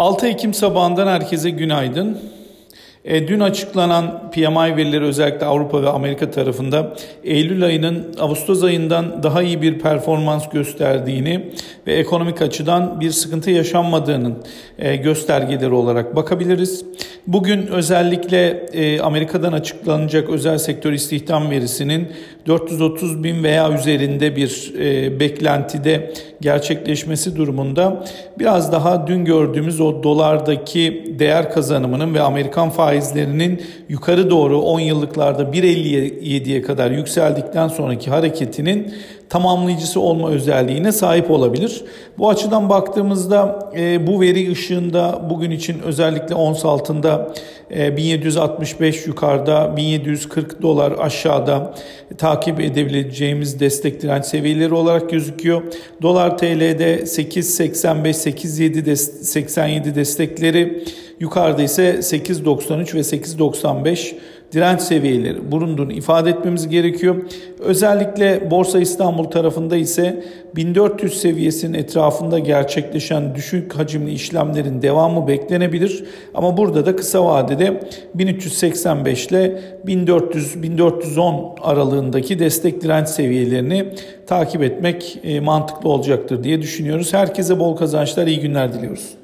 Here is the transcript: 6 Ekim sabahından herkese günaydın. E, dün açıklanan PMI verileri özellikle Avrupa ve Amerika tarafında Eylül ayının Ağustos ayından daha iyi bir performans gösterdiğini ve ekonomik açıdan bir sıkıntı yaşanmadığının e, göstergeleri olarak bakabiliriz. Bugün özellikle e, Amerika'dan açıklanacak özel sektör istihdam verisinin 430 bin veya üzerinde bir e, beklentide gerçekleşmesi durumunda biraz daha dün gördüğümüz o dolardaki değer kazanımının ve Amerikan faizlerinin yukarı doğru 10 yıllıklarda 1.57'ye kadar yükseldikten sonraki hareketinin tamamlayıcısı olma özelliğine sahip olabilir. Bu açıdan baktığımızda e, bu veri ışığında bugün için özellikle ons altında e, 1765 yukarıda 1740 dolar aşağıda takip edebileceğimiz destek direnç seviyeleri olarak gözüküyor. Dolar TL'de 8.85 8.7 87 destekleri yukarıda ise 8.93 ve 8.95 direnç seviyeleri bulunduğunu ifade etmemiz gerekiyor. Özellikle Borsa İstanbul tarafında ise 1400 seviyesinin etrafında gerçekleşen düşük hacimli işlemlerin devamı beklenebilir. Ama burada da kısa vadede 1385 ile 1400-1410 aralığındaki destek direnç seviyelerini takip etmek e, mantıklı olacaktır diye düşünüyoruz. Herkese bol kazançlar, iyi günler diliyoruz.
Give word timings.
6 0.00 0.26
Ekim 0.26 0.54
sabahından 0.54 1.06
herkese 1.06 1.50
günaydın. 1.50 2.18
E, 3.04 3.28
dün 3.28 3.40
açıklanan 3.40 4.30
PMI 4.30 4.76
verileri 4.76 5.04
özellikle 5.04 5.46
Avrupa 5.46 5.82
ve 5.82 5.88
Amerika 5.88 6.30
tarafında 6.30 6.94
Eylül 7.24 7.64
ayının 7.64 8.14
Ağustos 8.18 8.64
ayından 8.64 9.22
daha 9.22 9.42
iyi 9.42 9.62
bir 9.62 9.78
performans 9.78 10.48
gösterdiğini 10.48 11.50
ve 11.86 11.94
ekonomik 11.94 12.42
açıdan 12.42 13.00
bir 13.00 13.10
sıkıntı 13.10 13.50
yaşanmadığının 13.50 14.34
e, 14.78 14.96
göstergeleri 14.96 15.72
olarak 15.72 16.16
bakabiliriz. 16.16 16.84
Bugün 17.26 17.66
özellikle 17.66 18.48
e, 18.72 19.00
Amerika'dan 19.00 19.52
açıklanacak 19.52 20.30
özel 20.30 20.58
sektör 20.58 20.92
istihdam 20.92 21.50
verisinin 21.50 22.08
430 22.46 23.24
bin 23.24 23.44
veya 23.44 23.72
üzerinde 23.72 24.36
bir 24.36 24.72
e, 24.78 25.20
beklentide 25.20 26.12
gerçekleşmesi 26.40 27.36
durumunda 27.36 28.04
biraz 28.38 28.72
daha 28.72 29.06
dün 29.06 29.24
gördüğümüz 29.24 29.80
o 29.80 30.02
dolardaki 30.02 31.14
değer 31.18 31.52
kazanımının 31.52 32.14
ve 32.14 32.20
Amerikan 32.20 32.70
faizlerinin 32.90 33.62
yukarı 33.88 34.30
doğru 34.30 34.60
10 34.60 34.80
yıllıklarda 34.80 35.42
1.57'ye 35.42 36.62
kadar 36.62 36.90
yükseldikten 36.90 37.68
sonraki 37.68 38.10
hareketinin 38.10 38.94
tamamlayıcısı 39.30 40.00
olma 40.00 40.30
özelliğine 40.30 40.92
sahip 40.92 41.30
olabilir. 41.30 41.84
Bu 42.18 42.28
açıdan 42.28 42.68
baktığımızda 42.68 43.70
e, 43.76 44.06
bu 44.06 44.20
veri 44.20 44.52
ışığında 44.52 45.20
bugün 45.30 45.50
için 45.50 45.80
özellikle 45.80 46.34
ons 46.34 46.64
altında 46.64 47.32
e, 47.70 47.96
1765 47.96 49.06
yukarıda 49.06 49.76
1740 49.76 50.62
dolar 50.62 50.92
aşağıda 50.98 51.74
takip 52.18 52.60
edebileceğimiz 52.60 53.60
destek 53.60 54.02
direnç 54.02 54.24
seviyeleri 54.24 54.74
olarak 54.74 55.10
gözüküyor. 55.10 55.62
Dolar 56.02 56.38
TL'de 56.38 57.00
8.85 57.00 58.10
8.7 58.10 58.96
87 58.96 59.94
destekleri 59.94 60.84
yukarıda 61.20 61.62
ise 61.62 61.90
8.93 61.90 62.94
ve 62.94 63.00
8.95 63.00 64.14
direnç 64.52 64.80
seviyeleri 64.80 65.52
bulunduğunu 65.52 65.92
ifade 65.92 66.30
etmemiz 66.30 66.68
gerekiyor. 66.68 67.16
Özellikle 67.58 68.50
Borsa 68.50 68.78
İstanbul 68.78 69.24
tarafında 69.24 69.76
ise 69.76 70.24
1400 70.56 71.20
seviyesinin 71.20 71.78
etrafında 71.78 72.38
gerçekleşen 72.38 73.34
düşük 73.34 73.72
hacimli 73.72 74.12
işlemlerin 74.12 74.82
devamı 74.82 75.28
beklenebilir. 75.28 76.04
Ama 76.34 76.56
burada 76.56 76.86
da 76.86 76.96
kısa 76.96 77.24
vadede 77.24 77.80
1385 78.14 79.26
ile 79.26 79.60
1400-1410 79.86 81.60
aralığındaki 81.60 82.38
destek 82.38 82.82
direnç 82.82 83.08
seviyelerini 83.08 83.86
takip 84.26 84.62
etmek 84.62 85.18
e, 85.24 85.40
mantıklı 85.40 85.88
olacaktır 85.88 86.44
diye 86.44 86.62
düşünüyoruz. 86.62 87.14
Herkese 87.14 87.58
bol 87.58 87.76
kazançlar, 87.76 88.26
iyi 88.26 88.40
günler 88.40 88.72
diliyoruz. 88.72 89.19